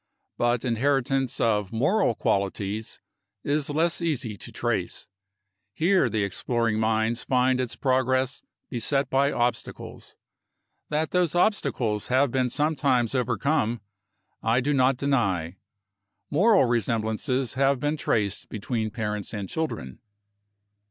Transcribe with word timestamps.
But 0.35 0.65
inheritance 0.65 1.39
of 1.39 1.71
moral 1.71 2.15
qualities 2.15 2.99
is 3.43 3.69
less 3.69 4.01
easy 4.01 4.35
to 4.35 4.51
trace. 4.51 5.05
Here, 5.75 6.09
the 6.09 6.23
exploring 6.23 6.79
mind 6.79 7.19
finds 7.19 7.61
its 7.61 7.75
progress 7.75 8.41
beset 8.67 9.11
by 9.11 9.31
obstacles. 9.31 10.15
That 10.89 11.11
those 11.11 11.35
obstacles 11.35 12.07
have 12.07 12.31
been 12.31 12.49
sometimes 12.49 13.13
overcome 13.13 13.81
I 14.41 14.59
do 14.59 14.73
not 14.73 14.97
deny. 14.97 15.57
Moral 16.31 16.65
resemblances 16.65 17.53
have 17.53 17.79
been 17.79 17.95
traced 17.95 18.49
between 18.49 18.89
parents 18.89 19.35
and 19.35 19.47
children. 19.47 19.99